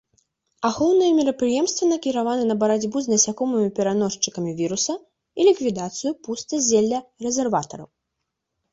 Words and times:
Ахоўныя 0.69 1.11
мерапрыемствы 1.17 1.89
накіраваны 1.89 2.43
на 2.53 2.57
барацьбу 2.65 2.97
з 3.05 3.13
насякомымі-пераносчыкамі 3.13 4.51
віруса 4.65 4.93
і 5.01 5.41
ліквідацыю 5.53 6.19
пустазелля-рэзерватараў. 6.27 7.89